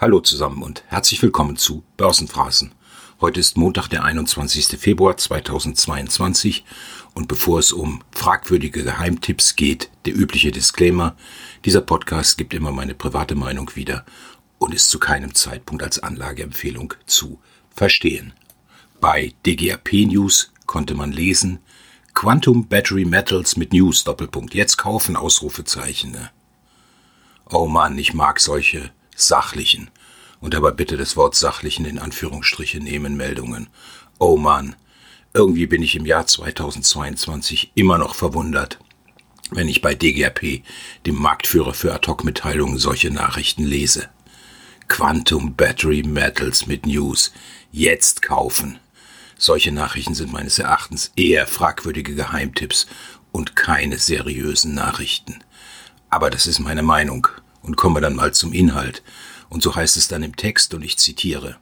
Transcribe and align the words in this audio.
Hallo 0.00 0.20
zusammen 0.20 0.62
und 0.62 0.82
herzlich 0.86 1.20
willkommen 1.22 1.58
zu 1.58 1.84
Börsenphrasen. 1.98 2.72
Heute 3.20 3.38
ist 3.38 3.58
Montag, 3.58 3.88
der 3.88 4.02
21. 4.02 4.80
Februar 4.80 5.18
2022 5.18 6.64
und 7.12 7.28
bevor 7.28 7.58
es 7.58 7.70
um 7.70 8.02
fragwürdige 8.10 8.82
Geheimtipps 8.82 9.56
geht, 9.56 9.90
der 10.06 10.16
übliche 10.16 10.52
Disclaimer, 10.52 11.16
dieser 11.66 11.82
Podcast 11.82 12.38
gibt 12.38 12.54
immer 12.54 12.72
meine 12.72 12.94
private 12.94 13.34
Meinung 13.34 13.76
wieder 13.76 14.06
und 14.56 14.72
ist 14.72 14.88
zu 14.88 14.98
keinem 14.98 15.34
Zeitpunkt 15.34 15.82
als 15.82 15.98
Anlageempfehlung 16.02 16.94
zu 17.04 17.38
verstehen. 17.68 18.32
Bei 19.02 19.34
DGAP 19.44 19.92
News 20.06 20.50
konnte 20.64 20.94
man 20.94 21.12
lesen, 21.12 21.58
Quantum 22.14 22.68
Battery 22.68 23.04
Metals 23.04 23.58
mit 23.58 23.74
News 23.74 24.04
Doppelpunkt. 24.04 24.54
Jetzt 24.54 24.78
kaufen 24.78 25.14
Ausrufezeichen. 25.14 26.12
Ne? 26.12 26.30
Oh 27.50 27.66
Mann, 27.66 27.98
ich 27.98 28.14
mag 28.14 28.40
solche 28.40 28.92
sachlichen 29.20 29.90
und 30.40 30.54
dabei 30.54 30.70
bitte 30.70 30.96
das 30.96 31.16
Wort 31.16 31.34
sachlichen 31.34 31.84
in 31.84 31.98
Anführungsstriche 31.98 32.78
nehmen 32.78 33.16
Meldungen. 33.16 33.68
Oh 34.18 34.36
Mann, 34.36 34.76
irgendwie 35.32 35.66
bin 35.66 35.82
ich 35.82 35.96
im 35.96 36.06
Jahr 36.06 36.26
2022 36.26 37.72
immer 37.74 37.98
noch 37.98 38.14
verwundert, 38.14 38.78
wenn 39.50 39.68
ich 39.68 39.82
bei 39.82 39.94
DGRP, 39.94 40.62
dem 41.06 41.16
Marktführer 41.16 41.74
für 41.74 41.94
Ad-Hoc-Mitteilungen, 41.94 42.78
solche 42.78 43.10
Nachrichten 43.10 43.64
lese. 43.64 44.08
Quantum 44.88 45.54
Battery 45.54 46.02
Metals 46.02 46.66
mit 46.66 46.86
News. 46.86 47.32
Jetzt 47.70 48.22
kaufen. 48.22 48.78
Solche 49.38 49.72
Nachrichten 49.72 50.14
sind 50.14 50.32
meines 50.32 50.58
Erachtens 50.58 51.12
eher 51.16 51.46
fragwürdige 51.46 52.14
Geheimtipps 52.14 52.86
und 53.32 53.56
keine 53.56 53.98
seriösen 53.98 54.74
Nachrichten. 54.74 55.44
Aber 56.08 56.28
das 56.28 56.46
ist 56.46 56.58
meine 56.58 56.82
Meinung. 56.82 57.28
Und 57.62 57.76
kommen 57.76 57.96
wir 57.96 58.00
dann 58.00 58.16
mal 58.16 58.32
zum 58.32 58.52
Inhalt. 58.52 59.02
Und 59.48 59.62
so 59.62 59.74
heißt 59.74 59.96
es 59.96 60.08
dann 60.08 60.22
im 60.22 60.36
Text, 60.36 60.74
und 60.74 60.82
ich 60.82 60.98
zitiere, 60.98 61.56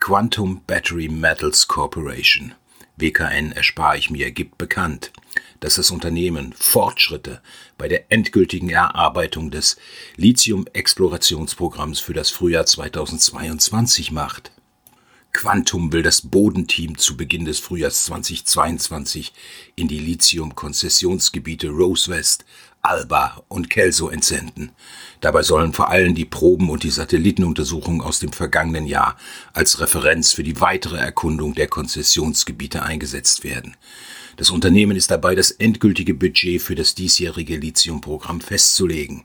Quantum 0.00 0.62
Battery 0.66 1.08
Metals 1.08 1.68
Corporation, 1.68 2.54
WKN 2.96 3.52
erspare 3.52 3.98
ich 3.98 4.10
mir, 4.10 4.30
gibt 4.30 4.58
bekannt, 4.58 5.12
dass 5.60 5.76
das 5.76 5.90
Unternehmen 5.90 6.52
Fortschritte 6.52 7.40
bei 7.76 7.88
der 7.88 8.10
endgültigen 8.10 8.70
Erarbeitung 8.70 9.50
des 9.50 9.76
Lithium-Explorationsprogramms 10.16 12.00
für 12.00 12.14
das 12.14 12.30
Frühjahr 12.30 12.66
2022 12.66 14.10
macht. 14.10 14.52
Quantum 15.32 15.92
will 15.92 16.02
das 16.02 16.22
Bodenteam 16.22 16.96
zu 16.96 17.16
Beginn 17.16 17.44
des 17.44 17.60
Frühjahrs 17.60 18.06
2022 18.06 19.32
in 19.76 19.86
die 19.86 19.98
Lithium-Konzessionsgebiete 19.98 21.68
Rose 21.68 22.10
West, 22.10 22.44
Alba 22.82 23.44
und 23.48 23.68
Kelso 23.70 24.08
entsenden. 24.08 24.72
Dabei 25.20 25.42
sollen 25.42 25.74
vor 25.74 25.90
allem 25.90 26.14
die 26.14 26.24
Proben 26.24 26.70
und 26.70 26.82
die 26.82 26.90
Satellitenuntersuchungen 26.90 28.00
aus 28.00 28.20
dem 28.20 28.32
vergangenen 28.32 28.86
Jahr 28.86 29.16
als 29.52 29.80
Referenz 29.80 30.32
für 30.32 30.42
die 30.42 30.60
weitere 30.60 30.96
Erkundung 30.96 31.54
der 31.54 31.68
Konzessionsgebiete 31.68 32.82
eingesetzt 32.82 33.44
werden. 33.44 33.76
Das 34.36 34.50
Unternehmen 34.50 34.96
ist 34.96 35.10
dabei, 35.10 35.34
das 35.34 35.50
endgültige 35.50 36.14
Budget 36.14 36.62
für 36.62 36.74
das 36.74 36.94
diesjährige 36.94 37.58
Lithiumprogramm 37.58 38.40
festzulegen 38.40 39.24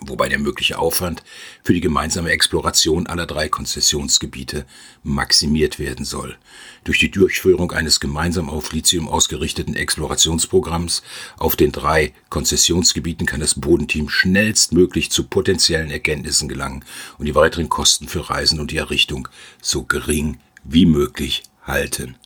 wobei 0.00 0.28
der 0.28 0.38
mögliche 0.38 0.78
Aufwand 0.78 1.22
für 1.62 1.72
die 1.72 1.80
gemeinsame 1.80 2.30
Exploration 2.30 3.06
aller 3.06 3.26
drei 3.26 3.48
Konzessionsgebiete 3.48 4.66
maximiert 5.02 5.78
werden 5.78 6.04
soll. 6.04 6.36
Durch 6.84 6.98
die 6.98 7.10
Durchführung 7.10 7.72
eines 7.72 8.00
gemeinsam 8.00 8.48
auf 8.48 8.72
Lithium 8.72 9.08
ausgerichteten 9.08 9.76
Explorationsprogramms 9.76 11.02
auf 11.38 11.56
den 11.56 11.72
drei 11.72 12.12
Konzessionsgebieten 12.28 13.26
kann 13.26 13.40
das 13.40 13.54
Bodenteam 13.54 14.08
schnellstmöglich 14.08 15.10
zu 15.10 15.24
potenziellen 15.24 15.90
Erkenntnissen 15.90 16.48
gelangen 16.48 16.84
und 17.18 17.26
die 17.26 17.34
weiteren 17.34 17.68
Kosten 17.68 18.08
für 18.08 18.30
Reisen 18.30 18.60
und 18.60 18.70
die 18.70 18.76
Errichtung 18.78 19.28
so 19.60 19.82
gering 19.82 20.38
wie 20.64 20.86
möglich 20.86 21.42
halten. 21.62 22.16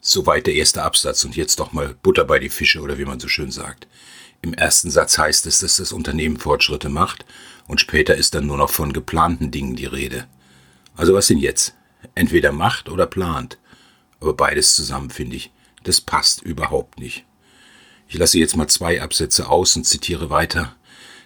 Soweit 0.00 0.46
der 0.46 0.54
erste 0.54 0.82
Absatz 0.82 1.24
und 1.24 1.36
jetzt 1.36 1.60
doch 1.60 1.72
mal 1.72 1.94
Butter 2.02 2.24
bei 2.24 2.38
die 2.38 2.48
Fische 2.48 2.80
oder 2.80 2.98
wie 2.98 3.04
man 3.04 3.20
so 3.20 3.28
schön 3.28 3.50
sagt. 3.50 3.86
Im 4.42 4.54
ersten 4.54 4.90
Satz 4.90 5.18
heißt 5.18 5.46
es, 5.46 5.58
dass 5.58 5.76
das 5.76 5.92
Unternehmen 5.92 6.38
Fortschritte 6.38 6.88
macht 6.88 7.26
und 7.68 7.80
später 7.80 8.14
ist 8.14 8.34
dann 8.34 8.46
nur 8.46 8.56
noch 8.56 8.70
von 8.70 8.94
geplanten 8.94 9.50
Dingen 9.50 9.76
die 9.76 9.86
Rede. 9.86 10.26
Also 10.96 11.12
was 11.12 11.26
denn 11.26 11.38
jetzt? 11.38 11.74
Entweder 12.14 12.50
macht 12.50 12.88
oder 12.88 13.06
plant. 13.06 13.58
Aber 14.20 14.32
beides 14.34 14.74
zusammen, 14.74 15.10
finde 15.10 15.36
ich, 15.36 15.50
das 15.82 16.00
passt 16.00 16.42
überhaupt 16.42 16.98
nicht. 16.98 17.24
Ich 18.08 18.18
lasse 18.18 18.38
jetzt 18.38 18.56
mal 18.56 18.66
zwei 18.66 19.02
Absätze 19.02 19.48
aus 19.48 19.76
und 19.76 19.84
zitiere 19.84 20.30
weiter. 20.30 20.74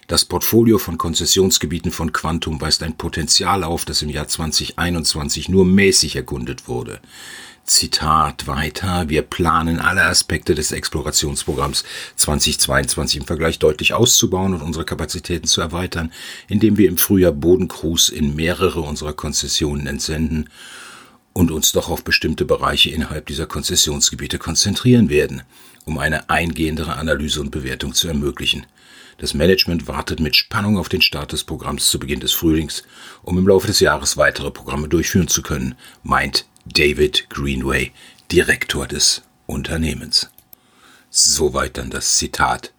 Das 0.07 0.23
Portfolio 0.23 0.77
von 0.77 0.99
Konzessionsgebieten 0.99 1.91
von 1.91 2.13
Quantum 2.13 2.61
weist 2.61 2.83
ein 2.83 2.95
Potenzial 2.95 3.63
auf, 3.63 3.85
das 3.85 4.03
im 4.03 4.09
Jahr 4.09 4.27
2021 4.27 5.49
nur 5.49 5.65
mäßig 5.65 6.15
erkundet 6.15 6.67
wurde. 6.67 6.99
Zitat 7.63 8.45
weiter, 8.45 9.09
wir 9.09 9.23
planen 9.23 9.79
alle 9.79 10.03
Aspekte 10.03 10.53
des 10.53 10.71
Explorationsprogramms 10.71 11.83
2022 12.17 13.21
im 13.21 13.25
Vergleich 13.25 13.57
deutlich 13.57 13.95
auszubauen 13.95 14.53
und 14.53 14.61
unsere 14.61 14.85
Kapazitäten 14.85 15.47
zu 15.47 15.61
erweitern, 15.61 16.11
indem 16.47 16.77
wir 16.77 16.87
im 16.87 16.97
Frühjahr 16.97 17.31
Bodencrews 17.31 18.09
in 18.09 18.35
mehrere 18.35 18.81
unserer 18.81 19.13
Konzessionen 19.13 19.87
entsenden 19.87 20.51
und 21.33 21.49
uns 21.49 21.71
doch 21.71 21.89
auf 21.89 22.03
bestimmte 22.03 22.45
Bereiche 22.45 22.91
innerhalb 22.91 23.25
dieser 23.25 23.47
Konzessionsgebiete 23.47 24.37
konzentrieren 24.37 25.09
werden, 25.09 25.41
um 25.85 25.97
eine 25.97 26.29
eingehendere 26.29 26.97
Analyse 26.97 27.41
und 27.41 27.49
Bewertung 27.49 27.95
zu 27.95 28.07
ermöglichen. 28.07 28.67
Das 29.17 29.33
Management 29.33 29.87
wartet 29.87 30.19
mit 30.19 30.35
Spannung 30.35 30.77
auf 30.77 30.89
den 30.89 31.01
Start 31.01 31.31
des 31.31 31.45
Programms 31.45 31.89
zu 31.89 31.99
Beginn 31.99 32.19
des 32.19 32.33
Frühlings, 32.33 32.83
um 33.23 33.37
im 33.37 33.47
Laufe 33.47 33.67
des 33.67 33.79
Jahres 33.79 34.17
weitere 34.17 34.51
Programme 34.51 34.89
durchführen 34.89 35.29
zu 35.29 35.41
können, 35.41 35.75
meint 36.03 36.45
David 36.65 37.29
Greenway, 37.29 37.91
Direktor 38.31 38.87
des 38.87 39.21
Unternehmens. 39.45 40.29
Soweit 41.09 41.77
dann 41.77 41.89
das 41.89 42.15
Zitat. 42.15 42.73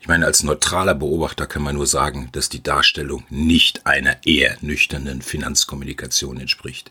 Ich 0.00 0.08
meine, 0.08 0.26
als 0.26 0.42
neutraler 0.42 0.94
Beobachter 0.94 1.46
kann 1.46 1.62
man 1.62 1.76
nur 1.76 1.86
sagen, 1.86 2.28
dass 2.32 2.48
die 2.48 2.62
Darstellung 2.62 3.24
nicht 3.30 3.86
einer 3.86 4.16
eher 4.26 4.56
nüchternen 4.60 5.22
Finanzkommunikation 5.22 6.40
entspricht. 6.40 6.90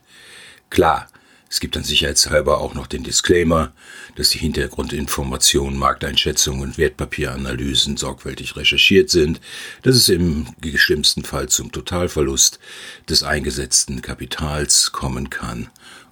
Klar, 0.69 1.09
es 1.49 1.59
gibt 1.59 1.75
dann 1.75 1.83
sicherheitshalber 1.83 2.59
auch 2.59 2.73
noch 2.73 2.87
den 2.87 3.03
Disclaimer, 3.03 3.71
dass 4.15 4.29
die 4.29 4.39
Hintergrundinformationen, 4.39 5.77
Markteinschätzungen 5.77 6.61
und 6.61 6.77
Wertpapieranalysen 6.77 7.95
sorgfältig 7.95 8.55
recherchiert 8.55 9.09
sind, 9.09 9.39
dass 9.83 9.95
es 9.95 10.09
im 10.09 10.47
schlimmsten 10.75 11.23
Fall 11.23 11.47
zum 11.47 11.71
Totalverlust 11.71 12.59
des 13.09 13.23
eingesetzten 13.23 14.01
Kapitals 14.01 14.91
kommen 14.91 15.29
kann 15.29 15.69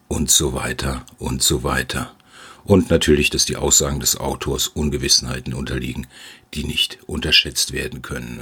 und 0.08 0.32
so 0.32 0.54
weiter 0.54 1.06
und 1.18 1.44
so 1.44 1.64
weiter. 1.64 2.16
Und 2.64 2.90
natürlich, 2.90 3.30
dass 3.30 3.46
die 3.46 3.58
Aussagen 3.58 4.00
des 4.00 4.18
Autors 4.18 4.68
Ungewissenheiten 4.68 5.54
unterliegen, 5.54 6.08
die 6.54 6.64
nicht 6.64 7.00
unterschätzt 7.06 7.74
werden 7.74 8.02
können. 8.02 8.42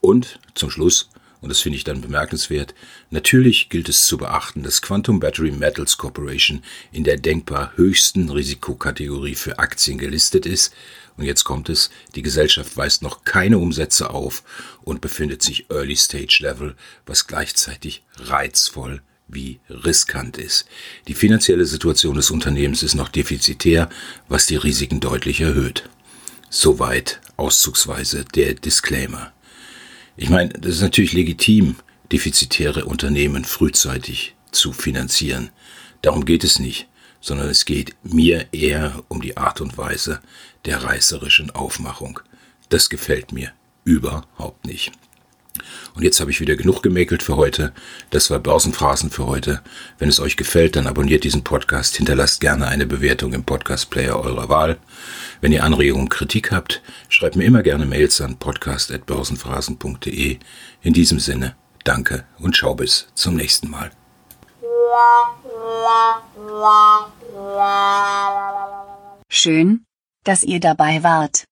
Und 0.00 0.38
zum 0.54 0.70
Schluss 0.70 1.10
und 1.40 1.50
das 1.50 1.60
finde 1.60 1.76
ich 1.76 1.84
dann 1.84 2.00
bemerkenswert, 2.00 2.74
natürlich 3.10 3.68
gilt 3.68 3.88
es 3.88 4.06
zu 4.06 4.18
beachten, 4.18 4.62
dass 4.62 4.82
Quantum 4.82 5.20
Battery 5.20 5.52
Metals 5.52 5.96
Corporation 5.96 6.62
in 6.90 7.04
der 7.04 7.16
denkbar 7.16 7.72
höchsten 7.76 8.28
Risikokategorie 8.28 9.34
für 9.34 9.58
Aktien 9.58 9.98
gelistet 9.98 10.46
ist. 10.46 10.74
Und 11.16 11.24
jetzt 11.24 11.44
kommt 11.44 11.68
es, 11.68 11.90
die 12.14 12.22
Gesellschaft 12.22 12.76
weist 12.76 13.02
noch 13.02 13.24
keine 13.24 13.58
Umsätze 13.58 14.10
auf 14.10 14.42
und 14.82 15.00
befindet 15.00 15.42
sich 15.42 15.68
Early 15.70 15.96
Stage 15.96 16.38
Level, 16.40 16.76
was 17.06 17.26
gleichzeitig 17.26 18.04
reizvoll 18.16 19.02
wie 19.28 19.60
riskant 19.68 20.38
ist. 20.38 20.66
Die 21.06 21.14
finanzielle 21.14 21.66
Situation 21.66 22.14
des 22.16 22.30
Unternehmens 22.30 22.82
ist 22.82 22.94
noch 22.94 23.08
defizitär, 23.08 23.88
was 24.28 24.46
die 24.46 24.56
Risiken 24.56 25.00
deutlich 25.00 25.40
erhöht. 25.40 25.88
Soweit 26.50 27.20
auszugsweise 27.36 28.24
der 28.24 28.54
Disclaimer. 28.54 29.32
Ich 30.20 30.30
meine, 30.30 30.48
das 30.48 30.74
ist 30.74 30.82
natürlich 30.82 31.12
legitim, 31.12 31.76
defizitäre 32.10 32.86
Unternehmen 32.86 33.44
frühzeitig 33.44 34.34
zu 34.50 34.72
finanzieren. 34.72 35.50
Darum 36.02 36.24
geht 36.24 36.42
es 36.42 36.58
nicht, 36.58 36.88
sondern 37.20 37.48
es 37.48 37.64
geht 37.64 37.94
mir 38.02 38.52
eher 38.52 39.04
um 39.06 39.22
die 39.22 39.36
Art 39.36 39.60
und 39.60 39.78
Weise 39.78 40.20
der 40.64 40.82
reißerischen 40.82 41.52
Aufmachung. 41.52 42.18
Das 42.68 42.90
gefällt 42.90 43.30
mir 43.30 43.52
überhaupt 43.84 44.66
nicht. 44.66 44.90
Und 45.94 46.02
jetzt 46.02 46.20
habe 46.20 46.30
ich 46.30 46.40
wieder 46.40 46.56
genug 46.56 46.82
gemäkelt 46.82 47.22
für 47.22 47.36
heute. 47.36 47.72
Das 48.10 48.30
war 48.30 48.38
Börsenphrasen 48.38 49.10
für 49.10 49.26
heute. 49.26 49.62
Wenn 49.98 50.08
es 50.08 50.20
euch 50.20 50.36
gefällt, 50.36 50.76
dann 50.76 50.86
abonniert 50.86 51.24
diesen 51.24 51.44
Podcast, 51.44 51.96
hinterlasst 51.96 52.40
gerne 52.40 52.68
eine 52.68 52.86
Bewertung 52.86 53.32
im 53.32 53.44
Podcast-Player 53.44 54.18
eurer 54.18 54.48
Wahl. 54.48 54.78
Wenn 55.40 55.52
ihr 55.52 55.64
Anregungen, 55.64 56.08
Kritik 56.08 56.52
habt, 56.52 56.82
schreibt 57.08 57.36
mir 57.36 57.44
immer 57.44 57.62
gerne 57.62 57.86
Mails 57.86 58.20
an 58.20 58.38
podcast.börsenphrasen.de. 58.38 60.38
In 60.82 60.92
diesem 60.92 61.18
Sinne, 61.18 61.56
danke 61.84 62.24
und 62.38 62.56
schau 62.56 62.74
bis 62.74 63.08
zum 63.14 63.36
nächsten 63.36 63.70
Mal. 63.70 63.90
Schön, 69.30 69.84
dass 70.24 70.42
ihr 70.42 70.60
dabei 70.60 71.02
wart. 71.02 71.44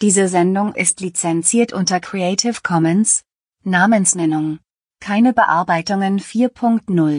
Diese 0.00 0.28
Sendung 0.28 0.74
ist 0.74 1.00
lizenziert 1.00 1.72
unter 1.72 2.00
Creative 2.00 2.58
Commons 2.62 3.22
Namensnennung. 3.64 4.58
Keine 4.98 5.32
Bearbeitungen 5.32 6.18
4.0 6.18 7.12